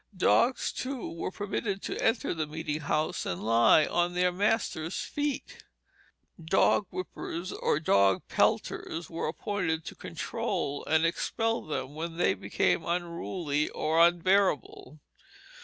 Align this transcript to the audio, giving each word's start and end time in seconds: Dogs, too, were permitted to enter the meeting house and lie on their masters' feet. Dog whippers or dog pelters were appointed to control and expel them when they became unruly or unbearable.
Dogs, 0.17 0.71
too, 0.71 1.13
were 1.13 1.29
permitted 1.29 1.83
to 1.83 2.03
enter 2.03 2.33
the 2.33 2.47
meeting 2.47 2.79
house 2.79 3.23
and 3.23 3.43
lie 3.43 3.85
on 3.85 4.15
their 4.15 4.31
masters' 4.31 4.99
feet. 4.99 5.63
Dog 6.43 6.87
whippers 6.89 7.51
or 7.51 7.79
dog 7.79 8.23
pelters 8.27 9.11
were 9.11 9.27
appointed 9.27 9.85
to 9.85 9.93
control 9.93 10.83
and 10.85 11.05
expel 11.05 11.61
them 11.61 11.93
when 11.93 12.17
they 12.17 12.33
became 12.33 12.83
unruly 12.83 13.69
or 13.69 13.99
unbearable. 14.01 14.97